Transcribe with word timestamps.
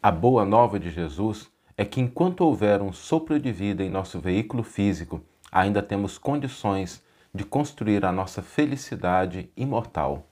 A 0.00 0.12
boa 0.12 0.44
nova 0.44 0.78
de 0.78 0.90
Jesus 0.90 1.48
é 1.76 1.84
que 1.84 2.00
enquanto 2.00 2.42
houver 2.42 2.80
um 2.80 2.92
sopro 2.92 3.36
de 3.38 3.50
vida 3.50 3.82
em 3.82 3.90
nosso 3.90 4.20
veículo 4.20 4.62
físico, 4.62 5.20
ainda 5.50 5.82
temos 5.82 6.16
condições 6.16 7.02
de 7.34 7.44
construir 7.44 8.04
a 8.04 8.12
nossa 8.12 8.40
felicidade 8.40 9.50
imortal. 9.56 10.28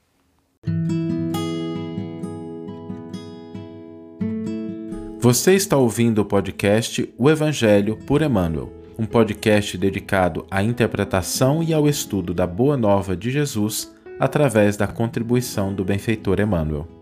Você 5.18 5.54
está 5.54 5.76
ouvindo 5.76 6.20
o 6.20 6.24
podcast 6.24 7.12
O 7.18 7.28
Evangelho 7.28 7.96
por 8.06 8.22
Emmanuel, 8.22 8.72
um 8.96 9.04
podcast 9.04 9.76
dedicado 9.76 10.46
à 10.48 10.62
interpretação 10.62 11.60
e 11.60 11.74
ao 11.74 11.88
estudo 11.88 12.32
da 12.32 12.46
Boa 12.46 12.76
Nova 12.76 13.16
de 13.16 13.32
Jesus 13.32 13.92
através 14.20 14.76
da 14.76 14.86
contribuição 14.86 15.74
do 15.74 15.84
benfeitor 15.84 16.38
Emmanuel. 16.38 16.95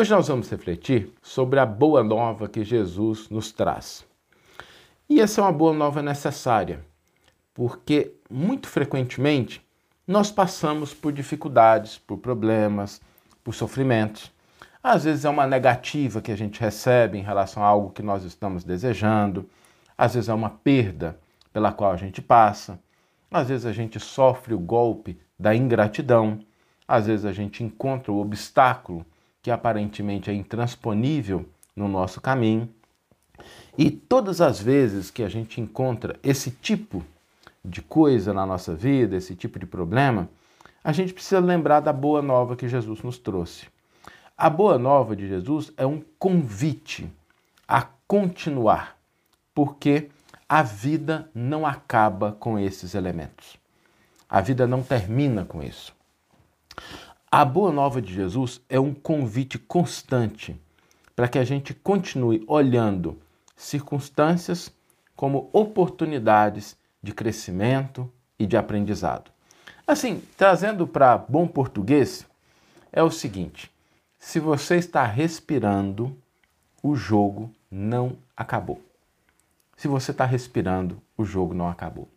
Hoje 0.00 0.12
nós 0.12 0.28
vamos 0.28 0.48
refletir 0.48 1.12
sobre 1.20 1.60
a 1.60 1.66
boa 1.66 2.02
nova 2.02 2.48
que 2.48 2.64
Jesus 2.64 3.28
nos 3.28 3.52
traz. 3.52 4.02
E 5.06 5.20
essa 5.20 5.42
é 5.42 5.44
uma 5.44 5.52
boa 5.52 5.74
nova 5.74 6.00
necessária, 6.00 6.82
porque 7.52 8.14
muito 8.30 8.66
frequentemente 8.66 9.62
nós 10.06 10.30
passamos 10.30 10.94
por 10.94 11.12
dificuldades, 11.12 11.98
por 11.98 12.16
problemas, 12.16 12.98
por 13.44 13.52
sofrimentos. 13.52 14.32
Às 14.82 15.04
vezes 15.04 15.26
é 15.26 15.28
uma 15.28 15.46
negativa 15.46 16.22
que 16.22 16.32
a 16.32 16.36
gente 16.36 16.58
recebe 16.58 17.18
em 17.18 17.22
relação 17.22 17.62
a 17.62 17.66
algo 17.66 17.90
que 17.90 18.02
nós 18.02 18.24
estamos 18.24 18.64
desejando, 18.64 19.50
às 19.98 20.14
vezes 20.14 20.30
é 20.30 20.32
uma 20.32 20.48
perda 20.48 21.20
pela 21.52 21.72
qual 21.72 21.92
a 21.92 21.98
gente 21.98 22.22
passa, 22.22 22.80
às 23.30 23.48
vezes 23.48 23.66
a 23.66 23.72
gente 23.72 24.00
sofre 24.00 24.54
o 24.54 24.58
golpe 24.58 25.20
da 25.38 25.54
ingratidão, 25.54 26.38
às 26.88 27.06
vezes 27.06 27.26
a 27.26 27.32
gente 27.34 27.62
encontra 27.62 28.10
o 28.10 28.18
obstáculo 28.18 29.04
que 29.42 29.50
aparentemente 29.50 30.30
é 30.30 30.34
intransponível 30.34 31.48
no 31.74 31.88
nosso 31.88 32.20
caminho. 32.20 32.68
E 33.76 33.90
todas 33.90 34.40
as 34.40 34.60
vezes 34.60 35.10
que 35.10 35.22
a 35.22 35.28
gente 35.28 35.60
encontra 35.60 36.18
esse 36.22 36.50
tipo 36.50 37.04
de 37.64 37.80
coisa 37.82 38.32
na 38.32 38.44
nossa 38.44 38.74
vida, 38.74 39.16
esse 39.16 39.34
tipo 39.34 39.58
de 39.58 39.66
problema, 39.66 40.28
a 40.82 40.92
gente 40.92 41.12
precisa 41.12 41.40
lembrar 41.40 41.80
da 41.80 41.92
boa 41.92 42.22
nova 42.22 42.56
que 42.56 42.68
Jesus 42.68 43.02
nos 43.02 43.18
trouxe. 43.18 43.66
A 44.36 44.48
boa 44.48 44.78
nova 44.78 45.14
de 45.14 45.28
Jesus 45.28 45.72
é 45.76 45.84
um 45.84 46.02
convite 46.18 47.10
a 47.68 47.86
continuar, 48.06 48.96
porque 49.54 50.08
a 50.48 50.62
vida 50.62 51.30
não 51.34 51.66
acaba 51.66 52.32
com 52.32 52.58
esses 52.58 52.94
elementos. 52.94 53.58
A 54.28 54.40
vida 54.40 54.66
não 54.66 54.82
termina 54.82 55.44
com 55.44 55.62
isso. 55.62 55.94
A 57.32 57.44
boa 57.44 57.70
nova 57.70 58.02
de 58.02 58.12
Jesus 58.12 58.60
é 58.68 58.80
um 58.80 58.92
convite 58.92 59.56
constante 59.56 60.60
para 61.14 61.28
que 61.28 61.38
a 61.38 61.44
gente 61.44 61.72
continue 61.72 62.42
olhando 62.44 63.20
circunstâncias 63.54 64.72
como 65.14 65.48
oportunidades 65.52 66.76
de 67.00 67.14
crescimento 67.14 68.10
e 68.36 68.46
de 68.46 68.56
aprendizado. 68.56 69.30
Assim, 69.86 70.24
trazendo 70.36 70.88
para 70.88 71.16
bom 71.16 71.46
português, 71.46 72.26
é 72.90 73.00
o 73.00 73.12
seguinte: 73.12 73.70
se 74.18 74.40
você 74.40 74.74
está 74.74 75.04
respirando, 75.04 76.18
o 76.82 76.96
jogo 76.96 77.48
não 77.70 78.16
acabou. 78.36 78.82
Se 79.76 79.86
você 79.86 80.10
está 80.10 80.24
respirando, 80.24 81.00
o 81.16 81.24
jogo 81.24 81.54
não 81.54 81.68
acabou. 81.68 82.08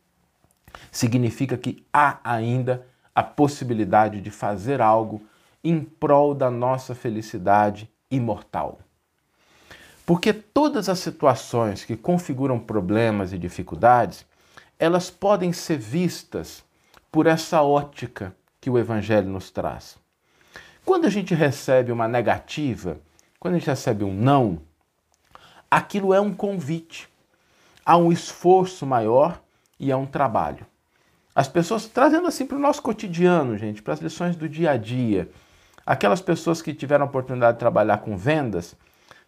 Significa 0.92 1.56
que 1.56 1.86
há 1.94 2.20
ainda 2.24 2.84
a 3.16 3.22
possibilidade 3.22 4.22
de 4.22 4.32
fazer 4.32 4.82
algo 4.82 5.22
em 5.64 5.84
prol 5.84 6.34
da 6.34 6.50
nossa 6.52 6.94
felicidade 6.94 7.90
imortal. 8.10 8.80
Porque 10.06 10.34
todas 10.34 10.90
as 10.90 11.00
situações 11.00 11.86
que 11.86 11.96
configuram 11.96 12.60
problemas 12.60 13.32
e 13.32 13.38
dificuldades, 13.38 14.26
elas 14.78 15.10
podem 15.10 15.54
ser 15.54 15.78
vistas 15.78 16.64
por 17.12 17.26
essa 17.26 17.62
ótica 17.62 18.36
que 18.60 18.70
o 18.70 18.78
Evangelho 18.78 19.30
nos 19.30 19.50
traz. 19.50 19.98
Quando 20.84 21.06
a 21.06 21.10
gente 21.10 21.34
recebe 21.34 21.92
uma 21.92 22.08
negativa, 22.08 23.00
quando 23.40 23.56
a 23.56 23.58
gente 23.58 23.70
recebe 23.70 24.04
um 24.04 24.14
não, 24.14 24.62
aquilo 25.72 26.14
é 26.14 26.20
um 26.20 26.34
convite 26.34 27.08
a 27.86 27.96
um 27.96 28.12
esforço 28.12 28.86
maior 28.86 29.42
e 29.80 29.92
a 29.92 29.98
um 29.98 30.06
trabalho. 30.06 30.66
As 31.36 31.48
pessoas, 31.48 31.88
trazendo 31.88 32.28
assim 32.28 32.46
para 32.46 32.58
o 32.58 32.62
nosso 32.62 32.82
cotidiano, 32.82 33.58
gente, 33.58 33.82
para 33.82 33.94
as 33.94 34.00
lições 34.00 34.36
do 34.36 34.48
dia 34.48 34.72
a 34.72 34.78
dia, 34.78 35.30
aquelas 35.86 36.22
pessoas 36.22 36.62
que 36.62 36.74
tiveram 36.74 37.06
a 37.06 37.08
oportunidade 37.10 37.56
de 37.56 37.60
trabalhar 37.60 38.00
com 38.00 38.16
vendas, 38.16 38.76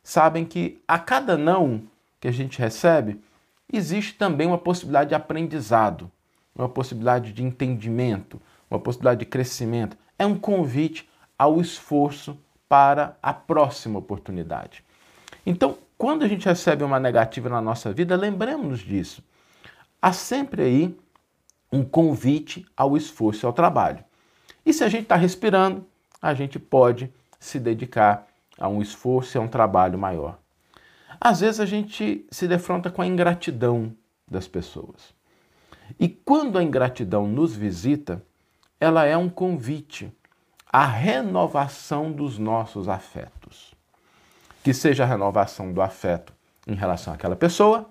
sabem 0.04 0.46
que 0.46 0.82
a 0.88 1.00
cada 1.00 1.36
não 1.36 1.82
que 2.20 2.28
a 2.28 2.32
gente 2.32 2.60
recebe, 2.60 3.20
existe 3.72 4.14
também 4.14 4.48
uma 4.48 4.58
possibilidade 4.58 5.10
de 5.10 5.16
aprendizado 5.16 6.12
uma 6.56 6.70
possibilidade 6.70 7.34
de 7.34 7.44
entendimento, 7.44 8.42
uma 8.72 8.80
possibilidade 8.80 9.20
de 9.20 9.26
crescimento. 9.26 9.98
É 10.18 10.26
um 10.26 10.38
convite 10.38 11.08
ao 11.38 11.60
esforço 11.60 12.40
para 12.70 13.18
a 13.22 13.34
próxima 13.34 14.00
oportunidade. 14.00 14.84
Então, 15.46 15.78
quando 15.98 16.24
a 16.24 16.28
gente 16.28 16.46
recebe 16.46 16.84
uma 16.84 17.00
negativa 17.00 17.50
na 17.50 17.62
nossa 17.62 17.92
vida, 17.92 18.16
lembremos-nos 18.16 18.80
disso. 18.80 19.22
Há 20.02 20.14
sempre 20.14 20.64
aí 20.64 20.98
um 21.76 21.84
convite 21.84 22.66
ao 22.76 22.96
esforço 22.96 23.46
e 23.46 23.48
ao 23.48 23.54
trabalho. 23.54 24.04
E 24.66 24.74
se 24.74 24.84
a 24.84 24.90
gente 24.90 25.04
está 25.04 25.16
respirando, 25.16 25.86
a 26.22 26.34
gente 26.34 26.58
pode 26.58 27.12
se 27.40 27.60
dedicar 27.60 28.28
a 28.58 28.68
um 28.68 28.82
esforço 28.82 29.38
e 29.38 29.40
a 29.40 29.42
um 29.42 29.48
trabalho 29.48 29.98
maior. 30.00 30.40
Às 31.20 31.42
vezes 31.42 31.60
a 31.60 31.66
gente 31.66 32.26
se 32.32 32.48
defronta 32.48 32.90
com 32.90 33.02
a 33.02 33.08
ingratidão 33.08 33.96
das 34.30 34.48
pessoas. 34.48 35.14
E 36.00 36.08
quando 36.08 36.58
a 36.58 36.64
ingratidão 36.64 37.28
nos 37.28 37.56
visita, 37.56 38.24
ela 38.80 39.06
é 39.06 39.16
um 39.16 39.30
convite 39.30 40.12
à 40.72 40.86
renovação 40.86 42.12
dos 42.12 42.40
nossos 42.40 42.88
afetos. 42.88 43.74
Que 44.64 44.74
seja 44.74 45.04
a 45.04 45.08
renovação 45.08 45.72
do 45.72 45.82
afeto 45.82 46.34
em 46.66 46.74
relação 46.74 47.14
àquela 47.14 47.36
pessoa, 47.36 47.90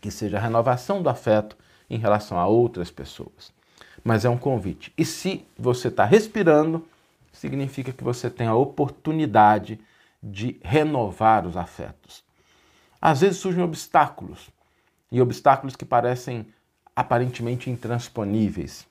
que 0.00 0.10
seja 0.10 0.38
a 0.38 0.40
renovação 0.40 1.02
do 1.02 1.08
afeto 1.08 1.56
em 1.88 1.98
relação 1.98 2.38
a 2.38 2.46
outras 2.46 2.90
pessoas. 2.90 3.52
Mas 4.04 4.24
é 4.24 4.28
um 4.28 4.38
convite. 4.38 4.92
E 4.96 5.04
se 5.04 5.44
você 5.58 5.88
está 5.88 6.04
respirando, 6.04 6.86
significa 7.32 7.92
que 7.92 8.04
você 8.04 8.30
tem 8.30 8.46
a 8.46 8.54
oportunidade 8.54 9.80
de 10.22 10.58
renovar 10.62 11.46
os 11.46 11.56
afetos. 11.56 12.22
Às 13.00 13.20
vezes 13.20 13.38
surgem 13.38 13.62
obstáculos, 13.62 14.50
e 15.10 15.20
obstáculos 15.20 15.74
que 15.74 15.84
parecem 15.84 16.46
aparentemente 16.94 17.70
intransponíveis. 17.70 18.86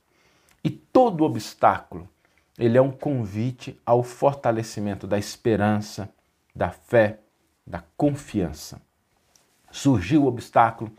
E 0.63 0.69
todo 0.69 1.23
obstáculo, 1.23 2.09
ele 2.57 2.77
é 2.77 2.81
um 2.81 2.91
convite 2.91 3.79
ao 3.85 4.01
fortalecimento 4.01 5.05
da 5.05 5.17
esperança, 5.17 6.09
da 6.55 6.71
fé, 6.71 7.19
da 7.65 7.83
confiança. 7.95 8.81
Surgiu 9.69 10.23
o 10.23 10.27
obstáculo, 10.27 10.91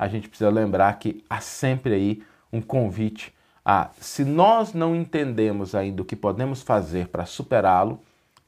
a 0.00 0.08
gente 0.08 0.30
precisa 0.30 0.48
lembrar 0.48 0.98
que 0.98 1.22
há 1.28 1.42
sempre 1.42 1.92
aí 1.92 2.22
um 2.50 2.62
convite 2.62 3.34
a, 3.62 3.90
se 4.00 4.24
nós 4.24 4.72
não 4.72 4.96
entendemos 4.96 5.74
ainda 5.74 6.00
o 6.00 6.06
que 6.06 6.16
podemos 6.16 6.62
fazer 6.62 7.08
para 7.08 7.26
superá-lo, 7.26 8.00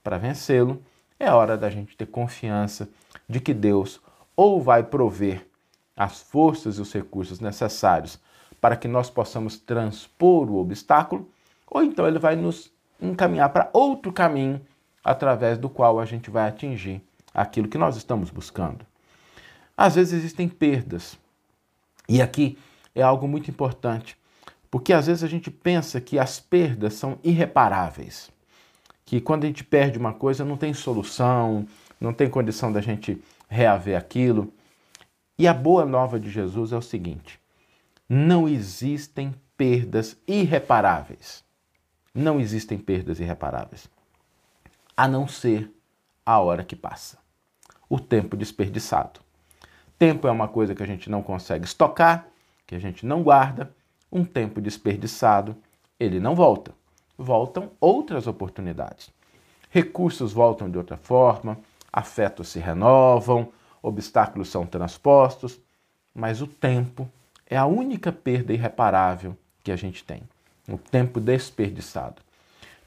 para 0.03 0.17
vencê-lo, 0.17 0.83
é 1.21 1.31
hora 1.31 1.55
da 1.55 1.69
gente 1.69 1.95
ter 1.95 2.07
confiança 2.07 2.89
de 3.29 3.39
que 3.39 3.53
Deus 3.53 4.01
ou 4.35 4.63
vai 4.63 4.83
prover 4.83 5.47
as 5.95 6.23
forças 6.23 6.79
e 6.79 6.81
os 6.81 6.91
recursos 6.91 7.39
necessários 7.39 8.19
para 8.59 8.75
que 8.75 8.89
nós 8.89 9.11
possamos 9.11 9.59
transpor 9.59 10.51
o 10.51 10.57
obstáculo, 10.57 11.31
ou 11.67 11.85
então 11.85 12.09
ele 12.09 12.19
vai 12.19 12.35
nos 12.35 12.73
encaminhar 12.99 13.51
para 13.51 13.69
outro 13.75 14.11
caminho 14.11 14.59
através 15.05 15.59
do 15.59 15.69
qual 15.69 16.01
a 16.01 16.07
gente 16.07 16.31
vai 16.31 16.49
atingir 16.49 17.03
aquilo 17.35 17.69
que 17.69 17.77
nós 17.77 17.95
estamos 17.99 18.31
buscando. 18.31 18.87
Às 19.77 19.97
vezes 19.97 20.15
existem 20.15 20.49
perdas. 20.49 21.21
E 22.09 22.21
aqui 22.21 22.59
é 22.95 23.03
algo 23.03 23.27
muito 23.27 23.51
importante, 23.51 24.17
porque 24.71 24.93
às 24.93 25.07
vezes 25.07 25.23
a 25.23 25.29
gente 25.29 25.51
pensa 25.51 26.01
que 26.01 26.19
as 26.19 26.41
perdas 26.41 26.95
são 26.95 27.19
irreparáveis. 27.23 28.31
Que 29.05 29.21
quando 29.21 29.45
a 29.45 29.47
gente 29.47 29.65
perde 29.65 29.99
uma 29.99 30.13
coisa 30.13 30.45
não 30.45 30.57
tem 30.57 30.73
solução, 30.73 31.67
não 32.01 32.13
tem 32.13 32.29
condição 32.29 32.73
da 32.73 32.81
gente 32.81 33.23
reaver 33.49 33.97
aquilo. 33.97 34.53
E 35.39 35.47
a 35.47 35.55
boa 35.55 35.85
nova 35.85 36.19
de 36.19 36.31
Jesus 36.31 36.73
é 36.73 36.77
o 36.77 36.83
seguinte: 36.83 37.41
não 38.09 38.49
existem 38.49 39.35
perdas 39.57 40.17
irreparáveis. 40.27 41.45
Não 42.15 42.41
existem 42.41 42.79
perdas 42.79 43.21
irreparáveis. 43.21 43.89
A 44.97 45.09
não 45.09 45.27
ser 45.27 45.71
a 46.25 46.39
hora 46.39 46.65
que 46.65 46.77
passa. 46.77 47.19
O 47.89 47.99
tempo 47.99 48.37
desperdiçado. 48.37 49.21
Tempo 50.03 50.27
é 50.27 50.33
uma 50.33 50.49
coisa 50.49 50.75
que 50.75 50.83
a 50.83 50.87
gente 50.87 51.09
não 51.09 51.23
consegue 51.23 51.65
estocar, 51.65 52.27
que 52.67 52.75
a 52.75 52.79
gente 52.81 53.07
não 53.07 53.23
guarda. 53.23 53.73
Um 54.11 54.25
tempo 54.25 54.61
desperdiçado, 54.61 55.55
ele 55.97 56.19
não 56.19 56.35
volta. 56.35 56.75
voltam 57.17 57.71
outras 57.81 58.27
oportunidades. 58.27 59.13
Recursos 59.71 60.33
voltam 60.33 60.69
de 60.69 60.77
outra 60.77 60.97
forma, 60.97 61.57
afetos 61.93 62.49
se 62.49 62.59
renovam, 62.59 63.53
obstáculos 63.81 64.49
são 64.49 64.67
transpostos, 64.67 65.61
mas 66.13 66.43
o 66.43 66.49
tempo 66.49 67.09
é 67.47 67.57
a 67.57 67.67
única 67.67 68.11
perda 68.11 68.53
irreparável 68.53 69.37
que 69.63 69.71
a 69.71 69.77
gente 69.77 70.03
tem. 70.03 70.25
O 70.69 70.79
tempo 70.79 71.21
desperdiçado. 71.21 72.21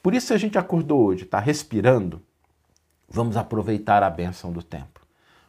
Por 0.04 0.14
isso, 0.14 0.28
se 0.28 0.34
a 0.34 0.38
gente 0.38 0.58
acordou 0.58 1.06
hoje, 1.06 1.24
está 1.24 1.40
respirando, 1.40 2.22
vamos 3.08 3.38
aproveitar 3.38 4.04
a 4.04 4.10
benção 4.10 4.52
do 4.52 4.62
tempo. 4.62 5.05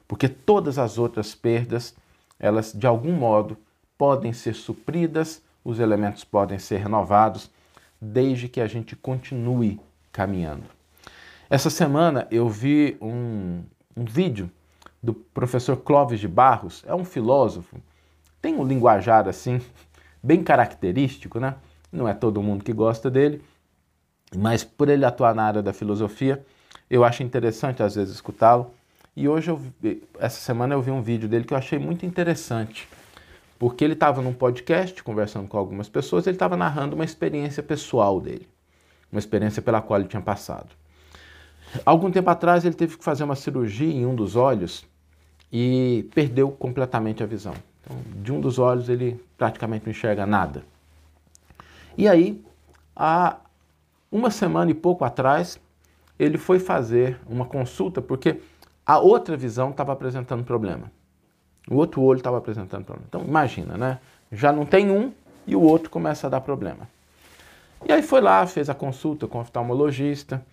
Porque 0.06 0.29
todas 0.29 0.79
as 0.79 0.99
outras 0.99 1.35
perdas, 1.35 1.94
elas 2.38 2.73
de 2.73 2.87
algum 2.87 3.12
modo 3.12 3.56
podem 3.99 4.32
ser 4.32 4.55
supridas, 4.55 5.43
os 5.64 5.81
elementos 5.81 6.25
podem 6.25 6.58
ser 6.58 6.79
renovados, 6.79 7.50
desde 8.00 8.49
que 8.49 8.61
a 8.61 8.67
gente 8.67 8.94
continue 8.94 9.81
caminhando. 10.12 10.64
Essa 11.49 11.70
semana 11.70 12.26
eu 12.31 12.49
vi 12.49 12.97
um, 13.00 13.62
um 13.97 14.05
vídeo 14.05 14.50
do 15.03 15.14
professor 15.14 15.76
Clóvis 15.76 16.20
de 16.20 16.29
Barros, 16.29 16.85
é 16.87 16.94
um 16.94 17.05
filósofo, 17.05 17.76
tem 18.43 18.55
um 18.56 18.64
linguajar 18.64 19.29
assim, 19.29 19.61
bem 20.23 20.43
característico, 20.43 21.38
né? 21.38 21.55
Não 21.91 22.08
é 22.08 22.14
todo 22.14 22.43
mundo 22.43 22.64
que 22.64 22.73
gosta 22.73 23.11
dele, 23.11 23.43
mas 24.37 24.64
por 24.64 24.88
ele 24.88 25.05
atuar 25.05 25.35
na 25.35 25.44
área 25.44 25.62
da 25.62 25.73
filosofia, 25.73 26.44
eu 26.91 27.05
acho 27.05 27.23
interessante 27.23 27.82
às 27.82 27.94
vezes 27.94 28.14
escutá-lo. 28.14 28.70
E 29.16 29.26
hoje, 29.26 29.50
eu, 29.50 29.58
essa 30.18 30.38
semana, 30.38 30.74
eu 30.74 30.82
vi 30.82 30.90
um 30.90 31.00
vídeo 31.00 31.26
dele 31.26 31.44
que 31.44 31.54
eu 31.54 31.56
achei 31.56 31.78
muito 31.78 32.04
interessante, 32.04 32.86
porque 33.58 33.82
ele 33.82 33.94
estava 33.94 34.20
num 34.20 34.34
podcast 34.34 35.02
conversando 35.02 35.48
com 35.48 35.56
algumas 35.56 35.88
pessoas, 35.88 36.26
ele 36.26 36.36
estava 36.36 36.54
narrando 36.54 36.94
uma 36.94 37.04
experiência 37.04 37.62
pessoal 37.62 38.20
dele, 38.20 38.46
uma 39.10 39.18
experiência 39.18 39.62
pela 39.62 39.80
qual 39.80 39.98
ele 39.98 40.08
tinha 40.08 40.20
passado. 40.20 40.68
Algum 41.84 42.10
tempo 42.10 42.28
atrás 42.28 42.66
ele 42.66 42.74
teve 42.74 42.98
que 42.98 43.02
fazer 43.02 43.24
uma 43.24 43.34
cirurgia 43.34 43.90
em 43.90 44.04
um 44.04 44.14
dos 44.14 44.36
olhos 44.36 44.84
e 45.50 46.06
perdeu 46.14 46.50
completamente 46.50 47.22
a 47.22 47.26
visão. 47.26 47.54
Então, 47.80 47.96
de 48.22 48.30
um 48.30 48.40
dos 48.40 48.58
olhos 48.58 48.90
ele 48.90 49.19
praticamente 49.38 49.86
não 49.86 49.92
enxerga 49.92 50.26
nada. 50.26 50.62
E 51.96 52.06
aí, 52.06 52.44
há 52.94 53.38
uma 54.12 54.30
semana 54.30 54.70
e 54.70 54.74
pouco 54.74 55.06
atrás, 55.06 55.58
ele 56.19 56.36
foi 56.36 56.58
fazer 56.58 57.19
uma 57.26 57.46
consulta 57.46 58.02
porque 58.02 58.40
a 58.86 58.98
outra 58.98 59.36
visão 59.36 59.70
estava 59.70 59.92
apresentando 59.92 60.44
problema. 60.44 60.92
O 61.68 61.74
outro 61.74 62.00
olho 62.02 62.18
estava 62.18 62.38
apresentando 62.38 62.84
problema. 62.84 63.06
Então, 63.08 63.24
imagina, 63.24 63.76
né? 63.76 63.98
Já 64.30 64.52
não 64.52 64.64
tem 64.64 64.90
um 64.90 65.12
e 65.46 65.56
o 65.56 65.60
outro 65.60 65.90
começa 65.90 66.28
a 66.28 66.30
dar 66.30 66.40
problema. 66.40 66.88
E 67.84 67.92
aí 67.92 68.02
foi 68.02 68.20
lá, 68.20 68.46
fez 68.46 68.70
a 68.70 68.74
consulta 68.74 69.26
com 69.26 69.38
o 69.38 69.40
oftalmologista, 69.40 70.44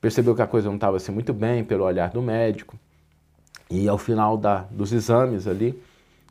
percebeu 0.00 0.34
que 0.34 0.42
a 0.42 0.46
coisa 0.46 0.68
não 0.68 0.74
estava 0.76 0.98
assim 0.98 1.12
muito 1.12 1.32
bem 1.32 1.64
pelo 1.64 1.84
olhar 1.84 2.10
do 2.10 2.20
médico. 2.20 2.78
E 3.70 3.88
ao 3.88 3.96
final 3.96 4.36
da, 4.36 4.66
dos 4.70 4.92
exames 4.92 5.46
ali, 5.46 5.80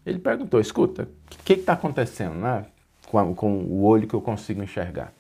ele 0.05 0.19
perguntou: 0.19 0.59
escuta, 0.59 1.03
o 1.03 1.43
que 1.43 1.53
está 1.53 1.73
acontecendo 1.73 2.35
né, 2.35 2.65
com, 3.07 3.33
com, 3.33 3.57
o 3.63 3.83
olho 3.83 4.07
que 4.07 4.13
eu 4.13 4.21
consigo 4.21 4.61
enxergar? 4.61 5.11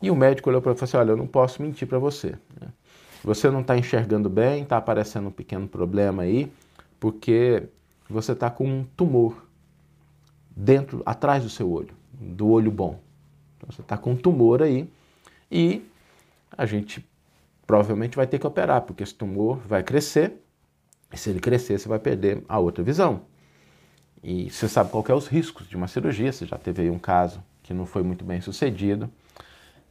E 0.00 0.10
o 0.10 0.16
médico 0.16 0.50
olhou 0.50 0.60
para 0.60 0.72
ele 0.72 0.76
e 0.76 0.80
falou 0.80 0.88
assim: 0.88 0.96
olha, 0.96 1.12
eu 1.12 1.16
não 1.16 1.26
posso 1.26 1.62
mentir 1.62 1.88
para 1.88 1.98
você. 1.98 2.34
Né? 2.60 2.68
Você 3.24 3.50
não 3.50 3.60
está 3.60 3.76
enxergando 3.76 4.28
bem, 4.28 4.62
está 4.62 4.76
aparecendo 4.76 5.28
um 5.28 5.32
pequeno 5.32 5.68
problema 5.68 6.24
aí, 6.24 6.52
porque 6.98 7.68
você 8.08 8.32
está 8.32 8.50
com 8.50 8.66
um 8.66 8.84
tumor 8.96 9.46
dentro, 10.50 11.02
atrás 11.06 11.42
do 11.44 11.48
seu 11.48 11.70
olho, 11.70 11.94
do 12.12 12.48
olho 12.48 12.70
bom. 12.70 13.00
Então, 13.56 13.70
você 13.70 13.80
está 13.80 13.96
com 13.96 14.12
um 14.12 14.16
tumor 14.16 14.62
aí 14.62 14.90
e 15.50 15.82
a 16.56 16.66
gente 16.66 17.06
provavelmente 17.66 18.16
vai 18.16 18.26
ter 18.26 18.38
que 18.38 18.46
operar, 18.46 18.82
porque 18.82 19.02
esse 19.02 19.14
tumor 19.14 19.58
vai 19.58 19.82
crescer 19.82 20.42
e 21.12 21.16
se 21.16 21.30
ele 21.30 21.40
crescer, 21.40 21.78
você 21.78 21.88
vai 21.88 21.98
perder 21.98 22.42
a 22.48 22.58
outra 22.58 22.82
visão. 22.82 23.22
E 24.22 24.50
você 24.50 24.68
sabe 24.68 24.90
qual 24.90 25.04
é 25.08 25.14
os 25.14 25.26
riscos 25.26 25.68
de 25.68 25.76
uma 25.76 25.86
cirurgia, 25.86 26.32
você 26.32 26.46
já 26.46 26.58
teve 26.58 26.82
aí 26.82 26.90
um 26.90 26.98
caso 26.98 27.42
que 27.62 27.72
não 27.72 27.86
foi 27.86 28.02
muito 28.02 28.24
bem 28.24 28.40
sucedido. 28.40 29.10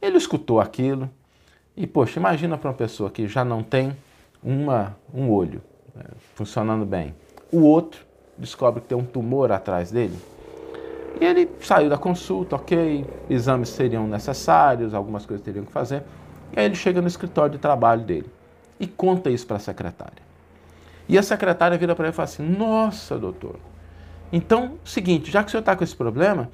Ele 0.00 0.16
escutou 0.16 0.60
aquilo 0.60 1.08
e, 1.76 1.86
poxa, 1.86 2.18
imagina 2.18 2.58
para 2.58 2.70
uma 2.70 2.76
pessoa 2.76 3.10
que 3.10 3.26
já 3.26 3.44
não 3.44 3.62
tem 3.62 3.96
uma, 4.42 4.96
um 5.12 5.30
olho 5.30 5.62
né, 5.94 6.04
funcionando 6.34 6.84
bem. 6.84 7.14
O 7.50 7.60
outro 7.62 8.04
descobre 8.36 8.80
que 8.80 8.88
tem 8.88 8.98
um 8.98 9.04
tumor 9.04 9.52
atrás 9.52 9.90
dele. 9.90 10.18
E 11.20 11.24
ele 11.24 11.48
saiu 11.60 11.88
da 11.88 11.98
consulta, 11.98 12.56
ok, 12.56 13.06
exames 13.28 13.68
seriam 13.68 14.06
necessários, 14.06 14.94
algumas 14.94 15.26
coisas 15.26 15.44
teriam 15.44 15.64
que 15.64 15.72
fazer. 15.72 16.02
E 16.54 16.58
aí 16.58 16.66
ele 16.66 16.74
chega 16.74 17.00
no 17.00 17.08
escritório 17.08 17.52
de 17.52 17.58
trabalho 17.58 18.02
dele 18.02 18.30
e 18.80 18.86
conta 18.86 19.30
isso 19.30 19.46
para 19.46 19.56
a 19.56 19.60
secretária. 19.60 20.22
E 21.08 21.18
a 21.18 21.22
secretária 21.22 21.76
vira 21.76 21.94
para 21.94 22.06
ele 22.06 22.12
e 22.12 22.16
fala 22.16 22.24
assim: 22.24 22.42
Nossa, 22.42 23.18
doutor, 23.18 23.56
então, 24.32 24.78
seguinte, 24.82 25.30
já 25.30 25.42
que 25.42 25.48
o 25.48 25.50
senhor 25.50 25.60
está 25.60 25.76
com 25.76 25.84
esse 25.84 25.94
problema, 25.94 26.50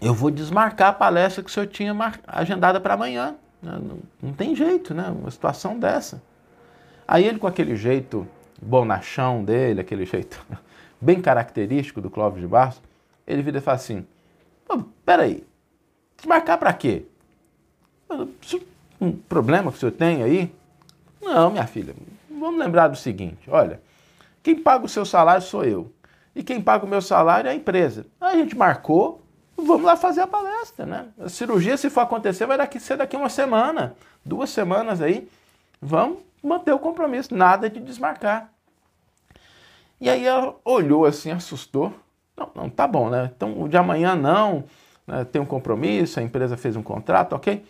eu 0.00 0.14
vou 0.14 0.30
desmarcar 0.30 0.90
a 0.90 0.92
palestra 0.92 1.42
que 1.42 1.50
o 1.50 1.52
senhor 1.52 1.66
tinha 1.66 1.94
agendada 2.26 2.80
para 2.80 2.94
amanhã. 2.94 3.34
Não, 3.62 4.00
não, 4.22 4.32
tem 4.32 4.54
jeito, 4.54 4.94
né? 4.94 5.08
Uma 5.08 5.30
situação 5.30 5.78
dessa. 5.78 6.22
Aí 7.06 7.24
ele, 7.24 7.38
com 7.38 7.46
aquele 7.46 7.74
jeito 7.76 8.26
bonachão 8.60 9.44
dele, 9.44 9.80
aquele 9.80 10.04
jeito 10.04 10.44
bem 11.00 11.20
característico 11.20 12.00
do 12.00 12.10
Clóvis 12.10 12.40
de 12.40 12.46
Barros, 12.46 12.80
ele 13.26 13.42
vira 13.42 13.58
e 13.58 13.60
fala 13.60 13.76
assim: 13.76 14.06
peraí, 15.04 15.44
desmarcar 16.16 16.58
para 16.58 16.72
quê? 16.72 17.04
Um 19.00 19.12
problema 19.12 19.70
que 19.70 19.76
o 19.76 19.80
senhor 19.80 19.92
tem 19.92 20.22
aí? 20.22 20.52
Não, 21.20 21.50
minha 21.50 21.66
filha, 21.66 21.94
vamos 22.30 22.58
lembrar 22.58 22.88
do 22.88 22.96
seguinte: 22.96 23.48
olha, 23.48 23.80
quem 24.42 24.56
paga 24.56 24.84
o 24.84 24.88
seu 24.88 25.04
salário 25.04 25.42
sou 25.42 25.64
eu 25.64 25.92
e 26.34 26.42
quem 26.42 26.60
paga 26.60 26.84
o 26.84 26.88
meu 26.88 27.02
salário 27.02 27.48
é 27.48 27.52
a 27.52 27.54
empresa. 27.54 28.06
A 28.20 28.34
gente 28.36 28.56
marcou, 28.56 29.20
vamos 29.64 29.84
lá 29.84 29.96
fazer 29.96 30.20
a 30.20 30.26
palestra, 30.26 30.86
né? 30.86 31.06
A 31.18 31.28
cirurgia, 31.28 31.76
se 31.76 31.90
for 31.90 32.00
acontecer, 32.00 32.46
vai 32.46 32.58
daqui, 32.58 32.78
ser 32.78 32.96
daqui 32.96 33.16
uma 33.16 33.28
semana, 33.28 33.94
duas 34.24 34.50
semanas 34.50 35.00
aí. 35.00 35.28
Vamos 35.80 36.18
manter 36.42 36.72
o 36.72 36.78
compromisso, 36.78 37.34
nada 37.34 37.68
de 37.68 37.80
desmarcar. 37.80 38.50
E 40.00 40.08
aí 40.08 40.24
ela 40.24 40.54
olhou 40.64 41.04
assim, 41.04 41.30
assustou. 41.30 41.92
Não, 42.36 42.50
não, 42.54 42.70
tá 42.70 42.86
bom, 42.86 43.10
né? 43.10 43.30
Então 43.36 43.60
o 43.60 43.68
de 43.68 43.76
amanhã 43.76 44.14
não, 44.14 44.64
né? 45.06 45.24
tem 45.24 45.40
um 45.40 45.46
compromisso, 45.46 46.20
a 46.20 46.22
empresa 46.22 46.56
fez 46.56 46.76
um 46.76 46.82
contrato, 46.82 47.34
ok? 47.34 47.64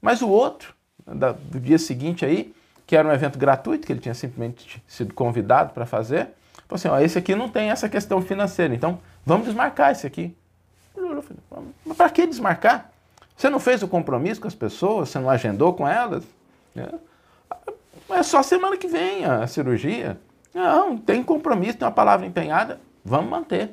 Mas 0.00 0.22
o 0.22 0.28
outro, 0.28 0.74
da, 1.06 1.32
do 1.32 1.60
dia 1.60 1.78
seguinte 1.78 2.24
aí, 2.24 2.54
que 2.86 2.96
era 2.96 3.06
um 3.06 3.12
evento 3.12 3.38
gratuito, 3.38 3.86
que 3.86 3.92
ele 3.92 4.00
tinha 4.00 4.14
simplesmente 4.14 4.82
sido 4.86 5.12
convidado 5.12 5.72
para 5.72 5.84
fazer, 5.84 6.30
Falou 6.68 6.76
assim, 6.76 6.88
ó, 6.88 6.98
esse 6.98 7.18
aqui 7.18 7.34
não 7.34 7.48
tem 7.48 7.70
essa 7.70 7.88
questão 7.88 8.22
financeira, 8.22 8.74
então 8.74 8.98
vamos 9.24 9.46
desmarcar 9.46 9.92
esse 9.92 10.06
aqui. 10.06 10.34
Mas 11.84 11.96
para 11.96 12.10
que 12.10 12.26
desmarcar? 12.26 12.90
Você 13.36 13.50
não 13.50 13.58
fez 13.58 13.82
o 13.82 13.88
compromisso 13.88 14.40
com 14.40 14.48
as 14.48 14.54
pessoas? 14.54 15.08
Você 15.08 15.18
não 15.18 15.28
agendou 15.28 15.74
com 15.74 15.86
elas? 15.86 16.24
É, 16.76 16.94
é 18.10 18.22
só 18.22 18.42
semana 18.42 18.76
que 18.76 18.86
vem 18.86 19.24
a 19.24 19.46
cirurgia. 19.46 20.18
Não, 20.52 20.96
tem 20.96 21.22
compromisso, 21.22 21.78
tem 21.78 21.86
uma 21.86 21.94
palavra 21.94 22.26
empenhada, 22.26 22.80
vamos 23.04 23.30
manter. 23.30 23.72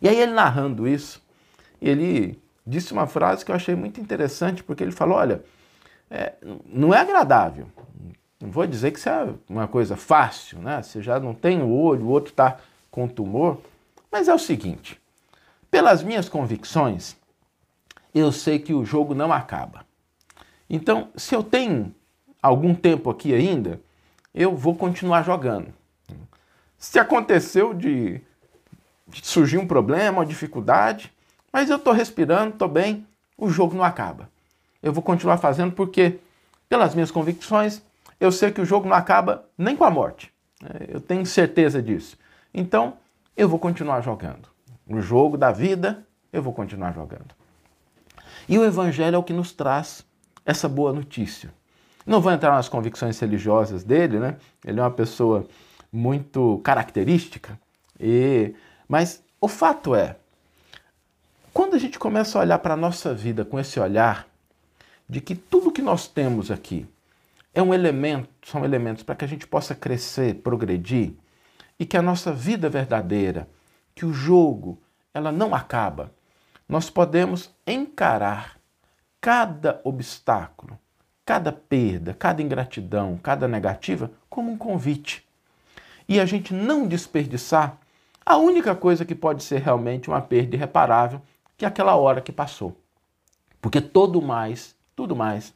E 0.00 0.08
aí 0.08 0.16
ele 0.20 0.32
narrando 0.32 0.86
isso, 0.86 1.22
ele 1.80 2.40
disse 2.64 2.92
uma 2.92 3.06
frase 3.06 3.44
que 3.44 3.50
eu 3.50 3.56
achei 3.56 3.74
muito 3.74 4.00
interessante, 4.00 4.62
porque 4.62 4.84
ele 4.84 4.92
falou, 4.92 5.16
olha, 5.16 5.42
é, 6.08 6.34
não 6.66 6.94
é 6.94 6.98
agradável, 6.98 7.66
não 8.40 8.50
vou 8.50 8.66
dizer 8.66 8.92
que 8.92 8.98
isso 8.98 9.08
é 9.08 9.28
uma 9.48 9.66
coisa 9.66 9.96
fácil, 9.96 10.60
né? 10.60 10.82
Você 10.82 11.02
já 11.02 11.18
não 11.18 11.34
tem 11.34 11.62
o 11.62 11.70
olho, 11.70 12.04
o 12.04 12.08
outro 12.08 12.30
está 12.32 12.58
com 12.90 13.08
tumor. 13.08 13.60
Mas 14.10 14.28
é 14.28 14.34
o 14.34 14.38
seguinte: 14.38 15.00
pelas 15.76 16.02
minhas 16.02 16.26
convicções, 16.26 17.16
eu 18.14 18.32
sei 18.32 18.58
que 18.58 18.72
o 18.72 18.82
jogo 18.82 19.14
não 19.14 19.30
acaba. 19.30 19.84
Então, 20.70 21.08
se 21.14 21.34
eu 21.34 21.42
tenho 21.42 21.94
algum 22.42 22.74
tempo 22.74 23.10
aqui 23.10 23.34
ainda, 23.34 23.78
eu 24.34 24.56
vou 24.56 24.74
continuar 24.74 25.22
jogando. 25.22 25.68
Se 26.78 26.98
aconteceu 26.98 27.74
de, 27.74 28.22
surgir 29.22 29.58
um 29.58 29.66
problema, 29.66 30.20
uma 30.20 30.24
dificuldade, 30.24 31.12
mas 31.52 31.68
eu 31.68 31.76
estou 31.76 31.92
respirando, 31.92 32.54
estou 32.54 32.68
bem, 32.68 33.06
o 33.36 33.50
jogo 33.50 33.76
não 33.76 33.84
acaba. 33.84 34.30
Eu 34.82 34.94
vou 34.94 35.02
continuar 35.02 35.36
fazendo 35.36 35.72
porque, 35.72 36.20
pelas 36.70 36.94
minhas 36.94 37.10
convicções, 37.10 37.82
eu 38.18 38.32
sei 38.32 38.50
que 38.50 38.62
o 38.62 38.64
jogo 38.64 38.88
não 38.88 38.96
acaba 38.96 39.44
nem 39.58 39.76
com 39.76 39.84
a 39.84 39.90
morte. 39.90 40.32
Eu 40.88 41.02
tenho 41.02 41.26
certeza 41.26 41.82
disso. 41.82 42.16
Então, 42.54 42.94
eu 43.36 43.46
vou 43.46 43.58
continuar 43.58 44.00
jogando. 44.00 44.55
O 44.88 45.00
jogo 45.00 45.36
da 45.36 45.50
vida, 45.50 46.06
eu 46.32 46.42
vou 46.42 46.52
continuar 46.52 46.92
jogando. 46.92 47.34
E 48.48 48.58
o 48.58 48.64
Evangelho 48.64 49.16
é 49.16 49.18
o 49.18 49.22
que 49.22 49.32
nos 49.32 49.52
traz 49.52 50.04
essa 50.44 50.68
boa 50.68 50.92
notícia. 50.92 51.52
Não 52.06 52.20
vou 52.20 52.32
entrar 52.32 52.52
nas 52.52 52.68
convicções 52.68 53.18
religiosas 53.18 53.82
dele, 53.82 54.20
né? 54.20 54.36
Ele 54.64 54.78
é 54.78 54.82
uma 54.82 54.90
pessoa 54.90 55.46
muito 55.92 56.60
característica, 56.62 57.58
e... 57.98 58.54
mas 58.88 59.22
o 59.40 59.48
fato 59.48 59.94
é, 59.94 60.16
quando 61.52 61.74
a 61.74 61.78
gente 61.78 61.98
começa 61.98 62.38
a 62.38 62.42
olhar 62.42 62.58
para 62.58 62.74
a 62.74 62.76
nossa 62.76 63.14
vida 63.14 63.44
com 63.44 63.58
esse 63.58 63.80
olhar, 63.80 64.28
de 65.08 65.20
que 65.20 65.34
tudo 65.34 65.72
que 65.72 65.80
nós 65.80 66.06
temos 66.06 66.50
aqui 66.50 66.86
é 67.54 67.62
um 67.62 67.72
elemento, 67.72 68.28
são 68.46 68.62
elementos 68.62 69.02
para 69.02 69.14
que 69.14 69.24
a 69.24 69.28
gente 69.28 69.46
possa 69.46 69.74
crescer, 69.74 70.34
progredir 70.34 71.14
e 71.78 71.86
que 71.86 71.96
a 71.96 72.02
nossa 72.02 72.30
vida 72.30 72.68
verdadeira, 72.68 73.48
que 73.96 74.04
o 74.04 74.12
jogo, 74.12 74.78
ela 75.12 75.32
não 75.32 75.54
acaba. 75.54 76.12
Nós 76.68 76.90
podemos 76.90 77.50
encarar 77.66 78.60
cada 79.20 79.80
obstáculo, 79.82 80.78
cada 81.24 81.50
perda, 81.50 82.12
cada 82.12 82.42
ingratidão, 82.42 83.18
cada 83.20 83.48
negativa 83.48 84.12
como 84.28 84.52
um 84.52 84.58
convite. 84.58 85.26
E 86.06 86.20
a 86.20 86.26
gente 86.26 86.52
não 86.52 86.86
desperdiçar 86.86 87.78
a 88.24 88.36
única 88.36 88.74
coisa 88.74 89.04
que 89.04 89.14
pode 89.14 89.42
ser 89.42 89.62
realmente 89.62 90.08
uma 90.08 90.20
perda 90.20 90.56
irreparável, 90.56 91.22
que 91.56 91.64
é 91.64 91.68
aquela 91.68 91.96
hora 91.96 92.20
que 92.20 92.30
passou. 92.30 92.78
Porque 93.62 93.80
todo 93.80 94.20
mais, 94.20 94.76
tudo 94.94 95.16
mais, 95.16 95.54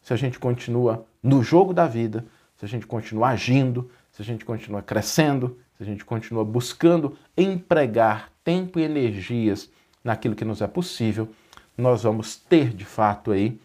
se 0.00 0.12
a 0.12 0.16
gente 0.16 0.38
continua 0.38 1.04
no 1.20 1.42
jogo 1.42 1.74
da 1.74 1.86
vida, 1.88 2.24
se 2.56 2.64
a 2.64 2.68
gente 2.68 2.86
continua 2.86 3.30
agindo, 3.30 3.90
se 4.12 4.22
a 4.22 4.24
gente 4.24 4.44
continua 4.44 4.80
crescendo, 4.80 5.58
se 5.80 5.84
a 5.84 5.86
gente 5.86 6.04
continua 6.04 6.44
buscando 6.44 7.16
empregar 7.34 8.30
tempo 8.44 8.78
e 8.78 8.82
energias 8.82 9.70
naquilo 10.04 10.34
que 10.34 10.44
nos 10.44 10.60
é 10.60 10.66
possível, 10.66 11.26
nós 11.76 12.02
vamos 12.02 12.36
ter 12.36 12.68
de 12.68 12.84
fato 12.84 13.30
aí 13.30 13.58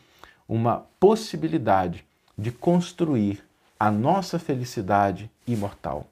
uma 0.48 0.86
possibilidade 0.98 2.06
de 2.38 2.54
construir 2.54 3.44
a 3.78 3.92
nossa 3.92 4.40
felicidade 4.40 5.30
imortal. 5.46 6.08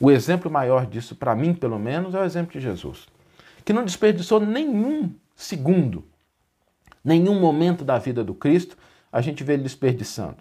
O 0.00 0.10
exemplo 0.10 0.50
maior 0.50 0.86
disso, 0.86 1.14
para 1.14 1.34
mim 1.34 1.52
pelo 1.52 1.78
menos, 1.78 2.14
é 2.14 2.18
o 2.18 2.24
exemplo 2.24 2.52
de 2.52 2.60
Jesus, 2.60 3.06
que 3.62 3.74
não 3.74 3.84
desperdiçou 3.84 4.40
nenhum 4.40 5.12
segundo, 5.34 6.02
nenhum 7.04 7.38
momento 7.38 7.84
da 7.84 7.98
vida 7.98 8.24
do 8.24 8.32
Cristo, 8.32 8.74
a 9.12 9.20
gente 9.20 9.44
vê 9.44 9.52
ele 9.52 9.64
desperdiçando. 9.64 10.38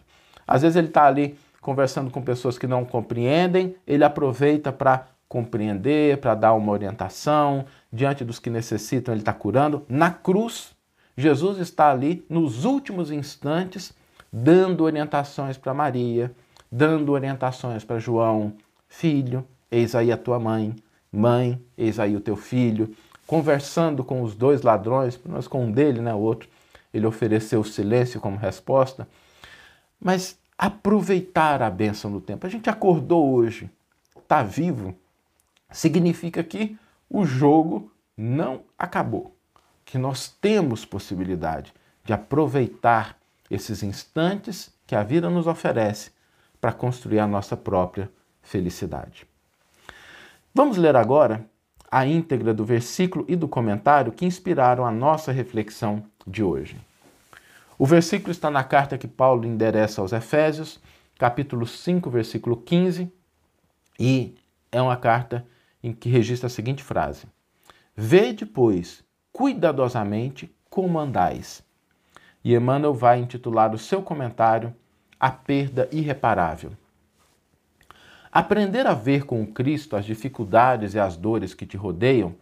Às 0.47 0.61
vezes 0.61 0.77
ele 0.77 0.87
está 0.87 1.05
ali 1.05 1.37
conversando 1.65 2.11
com 2.11 2.21
pessoas 2.21 2.59
que 2.59 2.67
não 2.67 2.85
compreendem, 2.85 3.75
ele 3.87 4.03
aproveita 4.03 4.71
para 4.71 5.07
compreender, 5.27 6.17
para 6.17 6.35
dar 6.35 6.53
uma 6.53 6.71
orientação, 6.71 7.65
diante 7.91 8.23
dos 8.23 8.37
que 8.37 8.51
necessitam, 8.51 9.11
ele 9.11 9.23
está 9.23 9.33
curando. 9.33 9.83
Na 9.89 10.11
cruz, 10.11 10.75
Jesus 11.17 11.57
está 11.57 11.89
ali 11.89 12.23
nos 12.29 12.65
últimos 12.65 13.09
instantes, 13.09 13.91
dando 14.31 14.83
orientações 14.83 15.57
para 15.57 15.73
Maria, 15.73 16.31
dando 16.71 17.11
orientações 17.13 17.83
para 17.83 17.97
João, 17.97 18.53
filho, 18.87 19.43
eis 19.71 19.95
aí 19.95 20.11
a 20.11 20.17
tua 20.17 20.37
mãe, 20.37 20.75
mãe, 21.11 21.59
eis 21.75 21.99
aí 21.99 22.15
o 22.15 22.21
teu 22.21 22.35
filho, 22.35 22.95
conversando 23.25 24.03
com 24.03 24.21
os 24.21 24.35
dois 24.35 24.61
ladrões, 24.61 25.19
mas 25.25 25.47
com 25.47 25.65
um 25.65 25.71
dele, 25.71 25.99
né, 25.99 26.13
o 26.13 26.19
outro, 26.19 26.47
ele 26.93 27.07
ofereceu 27.07 27.61
o 27.61 27.65
silêncio 27.65 28.21
como 28.21 28.37
resposta. 28.37 29.07
Mas 29.99 30.37
aproveitar 30.57 31.61
a 31.61 31.69
bênção 31.69 32.11
do 32.11 32.21
tempo. 32.21 32.45
A 32.45 32.49
gente 32.49 32.69
acordou 32.69 33.33
hoje, 33.33 33.69
está 34.17 34.41
vivo, 34.43 34.95
significa 35.71 36.43
que 36.43 36.77
o 37.09 37.25
jogo 37.25 37.91
não 38.17 38.61
acabou, 38.77 39.35
que 39.83 39.97
nós 39.97 40.29
temos 40.29 40.85
possibilidade 40.85 41.73
de 42.03 42.13
aproveitar 42.13 43.17
esses 43.49 43.83
instantes 43.83 44.73
que 44.87 44.95
a 44.95 45.03
vida 45.03 45.29
nos 45.29 45.47
oferece 45.47 46.11
para 46.61 46.71
construir 46.71 47.19
a 47.19 47.27
nossa 47.27 47.57
própria 47.57 48.09
felicidade. 48.41 49.27
Vamos 50.53 50.77
ler 50.77 50.95
agora 50.95 51.45
a 51.91 52.05
íntegra 52.05 52.53
do 52.53 52.65
versículo 52.65 53.25
e 53.27 53.35
do 53.35 53.47
comentário 53.47 54.11
que 54.11 54.25
inspiraram 54.25 54.85
a 54.85 54.91
nossa 54.91 55.31
reflexão 55.31 56.03
de 56.25 56.43
hoje. 56.43 56.77
O 57.77 57.85
versículo 57.85 58.31
está 58.31 58.49
na 58.49 58.63
carta 58.63 58.97
que 58.97 59.07
Paulo 59.07 59.45
endereça 59.45 59.99
aos 59.99 60.13
Efésios, 60.13 60.79
capítulo 61.19 61.67
5, 61.67 62.09
versículo 62.09 62.55
15, 62.55 63.11
e 63.99 64.35
é 64.71 64.81
uma 64.81 64.95
carta 64.95 65.45
em 65.83 65.91
que 65.91 66.07
registra 66.07 66.47
a 66.47 66.49
seguinte 66.49 66.81
frase: 66.81 67.25
Vede, 67.93 68.45
pois, 68.45 69.03
cuidadosamente 69.31 70.53
como 70.69 70.97
andais. 70.97 71.63
E 72.43 72.55
Emmanuel 72.55 72.93
vai 72.93 73.19
intitular 73.19 73.73
o 73.73 73.77
seu 73.77 74.01
comentário 74.01 74.73
A 75.19 75.29
Perda 75.29 75.89
Irreparável. 75.91 76.71
Aprender 78.31 78.85
a 78.87 78.93
ver 78.93 79.25
com 79.25 79.45
Cristo 79.45 79.95
as 79.95 80.05
dificuldades 80.05 80.93
e 80.93 80.99
as 80.99 81.17
dores 81.17 81.53
que 81.53 81.65
te 81.65 81.75
rodeiam, 81.75 82.35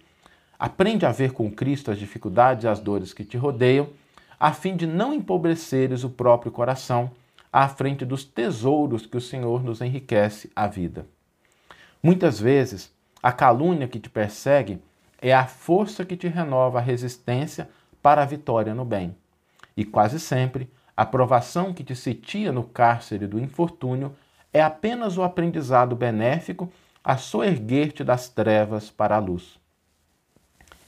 aprende 0.60 1.06
a 1.06 1.12
ver 1.12 1.32
com 1.32 1.50
Cristo 1.52 1.90
as 1.90 1.98
dificuldades 1.98 2.66
e 2.66 2.68
as 2.68 2.80
dores 2.80 3.13
que 3.13 3.24
te 3.24 3.38
rodeiam, 3.38 3.90
a 4.43 4.51
fim 4.51 4.75
de 4.75 4.85
não 4.85 5.13
empobreceres 5.13 6.03
o 6.03 6.09
próprio 6.09 6.51
coração 6.51 7.12
à 7.50 7.65
frente 7.69 8.03
dos 8.03 8.25
tesouros 8.25 9.05
que 9.05 9.15
o 9.15 9.21
Senhor 9.21 9.63
nos 9.63 9.79
enriquece 9.79 10.51
a 10.53 10.67
vida. 10.67 11.05
Muitas 12.03 12.41
vezes, 12.41 12.93
a 13.21 13.31
calúnia 13.31 13.88
que 13.88 14.01
te 14.01 14.09
persegue 14.09 14.81
é 15.21 15.33
a 15.33 15.47
força 15.47 16.03
que 16.03 16.17
te 16.17 16.27
renova 16.27 16.79
a 16.79 16.81
resistência 16.81 17.69
para 18.01 18.21
a 18.21 18.25
vitória 18.25 18.75
no 18.75 18.83
bem. 18.83 19.15
E 19.77 19.85
quase 19.85 20.19
sempre, 20.19 20.69
a 20.97 21.05
provação 21.05 21.73
que 21.73 21.81
te 21.81 21.95
sitia 21.95 22.51
no 22.51 22.65
cárcere 22.65 23.25
do 23.25 23.39
infortúnio 23.39 24.13
é 24.51 24.62
apenas 24.62 25.17
o 25.17 25.23
aprendizado 25.23 25.95
benéfico 25.95 26.69
a 27.01 27.15
soerguer-te 27.15 28.03
das 28.03 28.27
trevas 28.27 28.91
para 28.91 29.15
a 29.15 29.19
luz. 29.19 29.57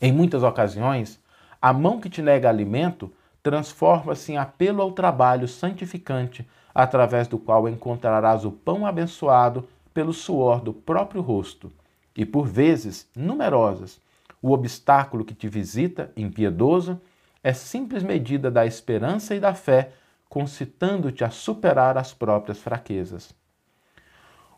Em 0.01 0.11
muitas 0.11 0.43
ocasiões, 0.43 1.21
a 1.61 1.71
mão 1.71 2.01
que 2.01 2.09
te 2.09 2.21
nega 2.21 2.49
alimento 2.49 3.13
transforma-se 3.45 4.31
em 4.31 4.37
apelo 4.37 4.81
ao 4.81 4.91
trabalho 4.91 5.47
santificante, 5.47 6.49
através 6.73 7.27
do 7.27 7.37
qual 7.37 7.69
encontrarás 7.69 8.43
o 8.43 8.51
pão 8.51 8.87
abençoado 8.87 9.69
pelo 9.93 10.11
suor 10.11 10.59
do 10.59 10.73
próprio 10.73 11.21
rosto. 11.21 11.71
E 12.17 12.25
por 12.25 12.47
vezes 12.47 13.07
numerosas, 13.15 14.01
o 14.41 14.51
obstáculo 14.51 15.23
que 15.23 15.35
te 15.35 15.47
visita, 15.47 16.11
impiedoso, 16.17 16.99
é 17.43 17.53
simples 17.53 18.01
medida 18.01 18.49
da 18.49 18.65
esperança 18.65 19.35
e 19.35 19.39
da 19.39 19.53
fé, 19.53 19.91
concitando-te 20.27 21.23
a 21.23 21.29
superar 21.29 21.99
as 21.99 22.11
próprias 22.15 22.57
fraquezas. 22.57 23.31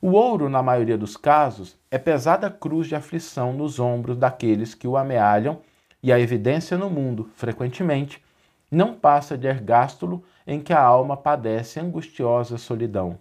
O 0.01 0.11
ouro, 0.11 0.47
na 0.47 0.63
maioria 0.63 0.97
dos 0.97 1.17
casos, 1.17 1.77
é 1.91 1.97
pesada 1.97 2.49
cruz 2.49 2.87
de 2.87 2.95
aflição 2.95 3.51
nos 3.51 3.81
ombros 3.81 4.15
daqueles 4.15 4.73
que 4.73 4.87
o 4.87 4.95
amealham, 4.95 5.59
e 6.01 6.13
a 6.13 6.17
evidência 6.17 6.77
no 6.77 6.89
mundo, 6.89 7.29
frequentemente, 7.35 8.25
não 8.69 8.93
passa 8.93 9.37
de 9.37 9.47
ergástulo 9.47 10.23
em 10.45 10.59
que 10.59 10.73
a 10.73 10.81
alma 10.81 11.15
padece 11.15 11.79
angustiosa 11.79 12.57
solidão. 12.57 13.17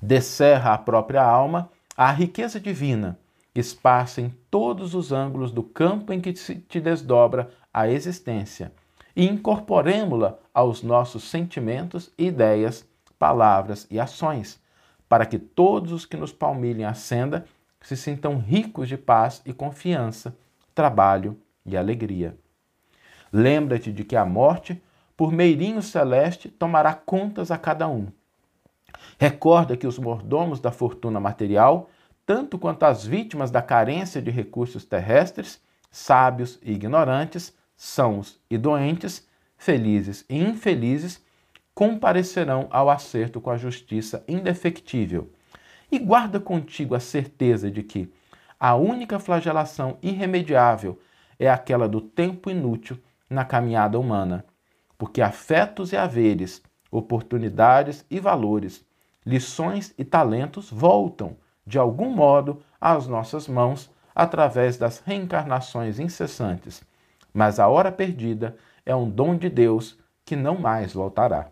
Descerra 0.00 0.74
a 0.74 0.78
própria 0.78 1.22
alma 1.22 1.70
a 1.96 2.10
riqueza 2.10 2.60
divina, 2.60 3.18
esparsa 3.54 4.20
em 4.20 4.28
todos 4.50 4.94
os 4.94 5.12
ângulos 5.12 5.50
do 5.50 5.62
campo 5.62 6.12
em 6.12 6.20
que 6.20 6.32
te 6.32 6.80
desdobra 6.80 7.50
a 7.72 7.88
existência, 7.88 8.72
e 9.14 9.26
incorporemo-la 9.26 10.38
aos 10.52 10.82
nossos 10.82 11.24
sentimentos, 11.24 12.12
ideias, 12.18 12.86
palavras 13.18 13.86
e 13.90 13.98
ações 13.98 14.60
para 15.08 15.26
que 15.26 15.38
todos 15.38 15.92
os 15.92 16.04
que 16.04 16.16
nos 16.16 16.32
palmilhem 16.32 16.84
a 16.84 16.94
senda 16.94 17.46
se 17.80 17.96
sintam 17.96 18.38
ricos 18.38 18.88
de 18.88 18.96
paz 18.96 19.40
e 19.44 19.52
confiança, 19.52 20.36
trabalho 20.74 21.38
e 21.64 21.76
alegria. 21.76 22.36
Lembra-te 23.36 23.92
de 23.92 24.02
que 24.02 24.16
a 24.16 24.24
morte, 24.24 24.82
por 25.14 25.30
meirinho 25.30 25.82
celeste, 25.82 26.48
tomará 26.48 26.94
contas 26.94 27.50
a 27.50 27.58
cada 27.58 27.86
um. 27.86 28.06
Recorda 29.18 29.76
que 29.76 29.86
os 29.86 29.98
mordomos 29.98 30.58
da 30.58 30.72
fortuna 30.72 31.20
material, 31.20 31.90
tanto 32.24 32.58
quanto 32.58 32.84
as 32.84 33.04
vítimas 33.04 33.50
da 33.50 33.60
carência 33.60 34.22
de 34.22 34.30
recursos 34.30 34.86
terrestres, 34.86 35.60
sábios 35.90 36.58
e 36.62 36.72
ignorantes, 36.72 37.54
sãos 37.76 38.40
e 38.48 38.56
doentes, 38.56 39.28
felizes 39.58 40.24
e 40.30 40.42
infelizes, 40.42 41.22
comparecerão 41.74 42.68
ao 42.70 42.88
acerto 42.88 43.38
com 43.38 43.50
a 43.50 43.58
justiça 43.58 44.24
indefectível. 44.26 45.30
E 45.92 45.98
guarda 45.98 46.40
contigo 46.40 46.94
a 46.94 47.00
certeza 47.00 47.70
de 47.70 47.82
que 47.82 48.10
a 48.58 48.74
única 48.76 49.18
flagelação 49.18 49.98
irremediável 50.00 50.98
é 51.38 51.50
aquela 51.50 51.86
do 51.86 52.00
tempo 52.00 52.48
inútil 52.48 52.98
na 53.28 53.44
caminhada 53.44 53.98
humana, 53.98 54.44
porque 54.96 55.20
afetos 55.20 55.92
e 55.92 55.96
haveres, 55.96 56.62
oportunidades 56.90 58.04
e 58.10 58.18
valores, 58.20 58.84
lições 59.24 59.92
e 59.98 60.04
talentos 60.04 60.70
voltam, 60.70 61.36
de 61.66 61.78
algum 61.78 62.10
modo, 62.10 62.62
às 62.80 63.06
nossas 63.06 63.48
mãos 63.48 63.90
através 64.14 64.78
das 64.78 65.00
reencarnações 65.00 65.98
incessantes. 65.98 66.82
Mas 67.34 67.60
a 67.60 67.68
hora 67.68 67.92
perdida 67.92 68.56
é 68.84 68.96
um 68.96 69.10
dom 69.10 69.36
de 69.36 69.50
Deus 69.50 69.98
que 70.24 70.34
não 70.34 70.58
mais 70.58 70.94
voltará. 70.94 71.50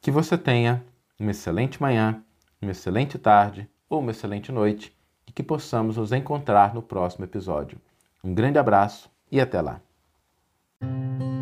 Que 0.00 0.10
você 0.10 0.36
tenha 0.36 0.84
uma 1.18 1.30
excelente 1.30 1.80
manhã, 1.80 2.22
uma 2.60 2.72
excelente 2.72 3.18
tarde 3.18 3.68
ou 3.88 4.00
uma 4.00 4.10
excelente 4.10 4.50
noite 4.50 4.96
e 5.26 5.32
que 5.32 5.42
possamos 5.42 5.96
nos 5.96 6.10
encontrar 6.12 6.74
no 6.74 6.82
próximo 6.82 7.24
episódio. 7.24 7.78
Um 8.24 8.34
grande 8.34 8.58
abraço 8.58 9.08
e 9.30 9.40
até 9.40 9.60
lá! 9.60 9.91
Música 10.82 11.41